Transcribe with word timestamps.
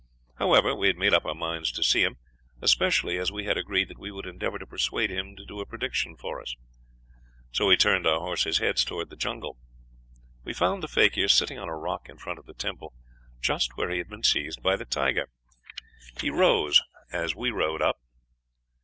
However, 0.39 0.73
we 0.73 0.87
had 0.87 0.97
made 0.97 1.13
up 1.13 1.27
our 1.27 1.35
minds 1.35 1.71
to 1.73 1.83
see 1.83 2.01
him, 2.01 2.17
especially 2.59 3.19
as 3.19 3.31
we 3.31 3.43
had 3.43 3.55
agreed 3.55 3.87
that 3.89 3.99
we 3.99 4.09
would 4.09 4.25
endeavor 4.25 4.57
to 4.57 4.65
persuade 4.65 5.11
him 5.11 5.35
to 5.35 5.45
do 5.45 5.59
a 5.59 5.65
prediction 5.67 6.15
for 6.15 6.41
us; 6.41 6.55
so 7.51 7.67
we 7.67 7.77
turned 7.77 8.07
our 8.07 8.17
horses' 8.19 8.57
heads 8.57 8.83
towards 8.83 9.11
the 9.11 9.15
jungle. 9.15 9.59
We 10.43 10.55
found 10.55 10.81
the 10.81 10.87
fakir 10.87 11.27
sitting 11.27 11.59
on 11.59 11.69
a 11.69 11.75
rock 11.77 12.09
in 12.09 12.17
front 12.17 12.39
of 12.39 12.47
the 12.47 12.55
temple, 12.55 12.93
just 13.41 13.77
where 13.77 13.91
he 13.91 13.99
had 13.99 14.09
been 14.09 14.23
seized 14.23 14.63
by 14.63 14.75
the 14.75 14.85
tiger. 14.85 15.29
He 16.19 16.31
rose 16.31 16.81
as 17.11 17.35
we 17.35 17.51
rode 17.51 17.83
up. 17.83 17.99